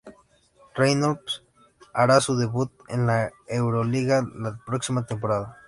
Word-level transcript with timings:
Reynolds 0.73 1.43
hará 1.93 2.21
su 2.21 2.35
debut 2.35 2.71
en 2.89 3.05
la 3.05 3.31
Euroliga 3.47 4.23
la 4.33 4.57
próxima 4.65 5.05
temporada. 5.05 5.59